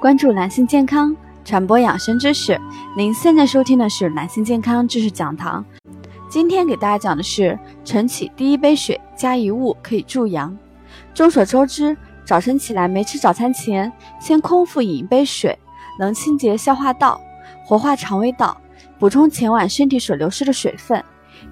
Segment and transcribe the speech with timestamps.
[0.00, 1.14] 关注男性健康，
[1.44, 2.58] 传播养生知识。
[2.96, 5.62] 您现在收听的是男性健康知识讲堂。
[6.26, 10.56] 今天给大家讲的是晨起第一杯水加一物可以助阳。
[11.12, 11.94] 众所周知，
[12.24, 15.58] 早晨起来没吃早餐前，先空腹饮一杯水，
[15.98, 17.20] 能清洁消化道，
[17.66, 18.58] 活化肠胃道，
[18.98, 21.04] 补充前晚身体所流失的水分，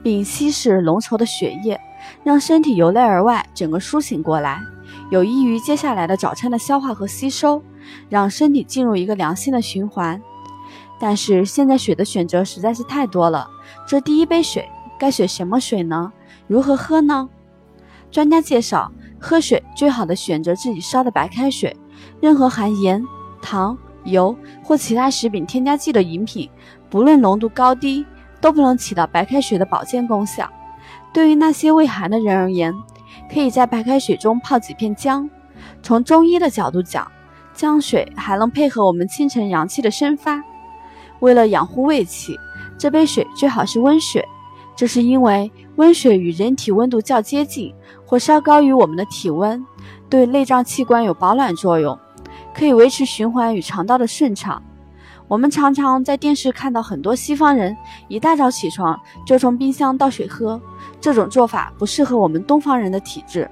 [0.02, 1.78] 并稀释浓稠的血液，
[2.24, 4.58] 让身体由内而外整个苏醒过来，
[5.10, 7.62] 有益于接下来的早餐的消化和吸收。
[8.08, 10.20] 让身体进入一个良性的循环，
[11.00, 13.48] 但是现在水的选择实在是太多了。
[13.86, 16.12] 这第一杯水该选什么水呢？
[16.46, 17.28] 如何喝呢？
[18.10, 21.76] 专家介绍，喝水最好的选择自己烧的白开水。
[22.20, 23.04] 任何含盐、
[23.42, 26.48] 糖、油或其他食品添加剂的饮品，
[26.88, 28.06] 不论浓度高低，
[28.40, 30.48] 都不能起到白开水的保健功效。
[31.12, 32.72] 对于那些胃寒的人而言，
[33.32, 35.28] 可以在白开水中泡几片姜。
[35.82, 37.10] 从中医的角度讲，
[37.58, 40.40] 姜水还能配合我们清晨阳气的生发。
[41.18, 42.38] 为了养护胃气，
[42.78, 44.24] 这杯水最好是温水。
[44.76, 47.74] 这是因为温水与人体温度较接近，
[48.06, 49.66] 或稍高于我们的体温，
[50.08, 51.98] 对内脏器官有保暖作用，
[52.54, 54.62] 可以维持循环与肠道的顺畅。
[55.26, 60.60] 我们常常在电视看到很多西方人一大早起床就从冰箱倒水喝，
[61.00, 63.50] 这种做法不适合我们东方人的体质。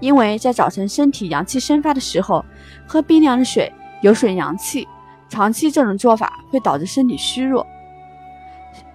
[0.00, 2.44] 因为在早晨身体阳气生发的时候，
[2.86, 4.86] 喝冰凉的水有损阳气，
[5.28, 7.66] 长期这种做法会导致身体虚弱。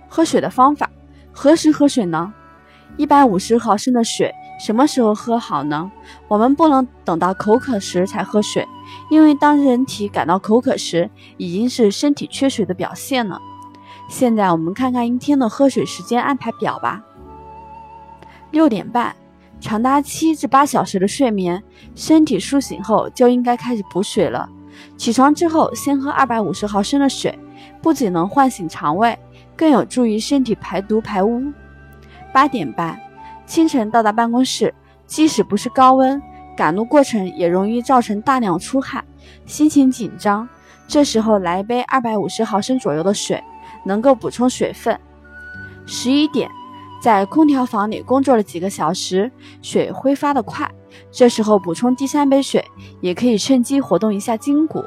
[0.08, 0.90] 喝水的方法，
[1.32, 2.34] 何时喝水呢？
[2.98, 5.92] 一百五十毫升的水什么时候喝好呢？
[6.28, 8.68] 我们不能等到口渴时才喝水，
[9.10, 13.40] 因为当人体感到口渴时，已经是身体缺水的表现了。
[14.10, 17.02] 现在我们看看一天的喝水时间安排表吧。
[18.52, 19.16] 六点半。
[19.60, 21.62] 长达七至八小时的睡眠，
[21.94, 24.50] 身体苏醒后就应该开始补水了。
[24.98, 27.38] 起床之后，先喝二百五十毫升的水，
[27.82, 29.18] 不仅能唤醒肠胃，
[29.58, 31.44] 更有助于身体排毒排污。
[32.32, 32.98] 八点半，
[33.46, 34.74] 清晨到达办公室，
[35.06, 36.22] 即使不是高温，
[36.56, 39.04] 赶路过程也容易造成大量出汗，
[39.46, 40.48] 心情紧张。
[40.88, 43.44] 这时候来一杯二百五十毫升左右的水，
[43.84, 44.98] 能够补充水分。
[45.86, 46.50] 十一点。
[47.00, 50.70] 在空调房里工作了几个小时，水挥发的快，
[51.12, 52.64] 这时候补充第三杯水，
[53.00, 54.84] 也可以趁机活动一下筋骨。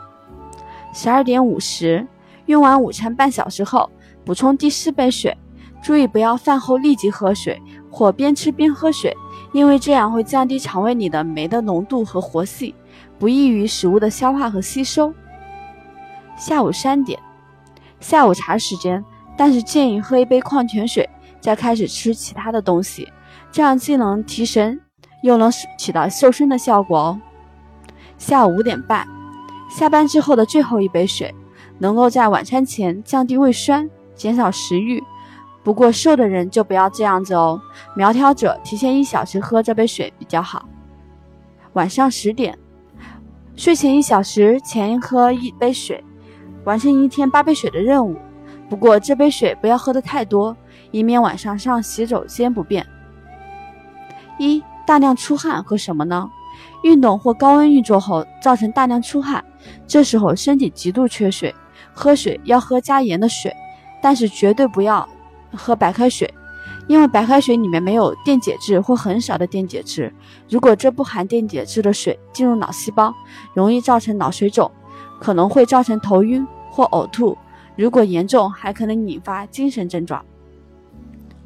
[0.92, 2.06] 十二点五十，
[2.44, 3.90] 用完午餐半小时后，
[4.26, 5.34] 补充第四杯水，
[5.82, 7.58] 注意不要饭后立即喝水，
[7.90, 9.16] 或边吃边喝水，
[9.52, 12.74] 因为这样会降低肠胃里的酶的浓度和活性，
[13.18, 15.14] 不易于食物的消化和吸收。
[16.36, 17.18] 下午三点，
[18.00, 19.02] 下午茶时间，
[19.34, 21.08] 但是建议喝一杯矿泉水。
[21.42, 23.12] 再开始吃其他的东西，
[23.50, 24.80] 这样既能提神，
[25.22, 27.20] 又能起到瘦身的效果哦。
[28.16, 29.06] 下午五点半，
[29.68, 31.34] 下班之后的最后一杯水，
[31.78, 35.02] 能够在晚餐前降低胃酸，减少食欲。
[35.64, 37.60] 不过瘦的人就不要这样子哦，
[37.96, 40.68] 苗条者提前一小时喝这杯水比较好。
[41.72, 42.56] 晚上十点，
[43.56, 46.04] 睡前一小时前喝一杯水，
[46.64, 48.16] 完成一天八杯水的任务。
[48.72, 50.56] 不过这杯水不要喝的太多。
[50.92, 52.86] 以免晚上上洗手间不便。
[54.38, 56.30] 一大量出汗喝什么呢？
[56.82, 59.44] 运动或高温运作后造成大量出汗，
[59.86, 61.54] 这时候身体极度缺水，
[61.92, 63.54] 喝水要喝加盐的水，
[64.00, 65.06] 但是绝对不要
[65.54, 66.32] 喝白开水，
[66.86, 70.10] 因为白开水里面没有电解质或很少的电解质。
[70.48, 73.14] 如果这不含电解质的水进入脑细胞，
[73.52, 74.70] 容易造成脑水肿，
[75.20, 77.36] 可能会造成头晕或呕吐，
[77.76, 80.24] 如果严重还可能引发精神症状。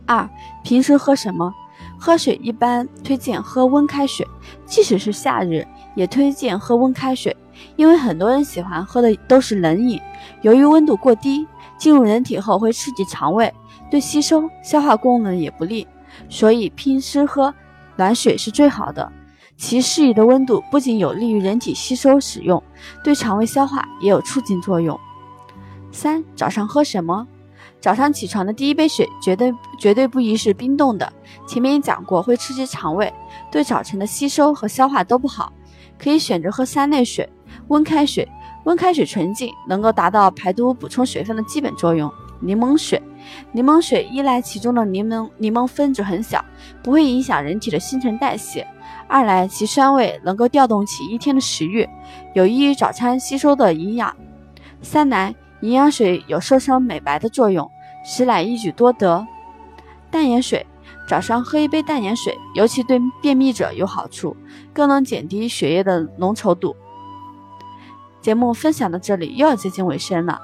[0.07, 0.29] 二，
[0.63, 1.53] 平时喝什么？
[1.99, 4.27] 喝水一般推荐喝温开水，
[4.65, 7.35] 即使是夏日，也推荐喝温开水，
[7.77, 10.01] 因为很多人喜欢喝的都是冷饮。
[10.43, 11.47] 由于温度过低，
[11.79, 13.53] 进入人体后会刺激肠胃，
[13.91, 15.87] 对吸收、消化功能也不利，
[16.29, 17.55] 所以平时喝
[17.97, 19.11] 暖水是最好的。
[19.57, 22.63] 其适宜的温度不仅有利于人体吸收使用，
[23.03, 24.99] 对肠胃消化也有促进作用。
[25.97, 27.27] 三，早上喝什么？
[27.81, 31.11] 早上起床的第一杯水绝对绝对不宜是冰冻的，
[31.49, 33.11] 前面也讲过会刺激肠胃，
[33.51, 35.51] 对早晨的吸收和消化都不好。
[35.99, 37.27] 可以选择喝三类水：
[37.69, 38.29] 温开水、
[38.65, 42.13] 温开水纯净，能够达到排毒补充水分的基本作用。
[42.41, 43.03] 柠檬水，
[43.53, 46.45] 柠檬水一来其中的柠檬柠檬分子很小，
[46.83, 48.63] 不会影响人体的新陈代谢；
[49.09, 51.89] 二来其酸味能够调动起一天的食欲，
[52.35, 54.11] 有益于早餐吸收的营养；
[54.83, 57.71] 三来营养水有瘦身美白的作用，
[58.05, 59.27] 实乃一举多得。
[60.11, 60.65] 淡盐水，
[61.09, 64.37] 早上喝一杯淡盐水，尤其对便秘者有好处，
[64.73, 66.77] 更能减低血液的浓稠度。
[68.21, 70.39] 节目分享到这里又要接近尾声了。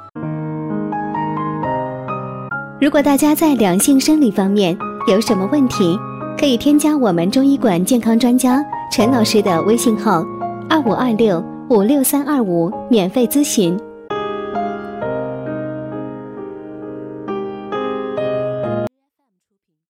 [2.81, 4.77] 如果大家在两性生理方面
[5.07, 5.99] 有什么问题，
[6.39, 10.25] 可以添加我们中医馆健康专家陈老师的微信号：
[10.69, 13.79] 二五二六五六三二五，免费咨询。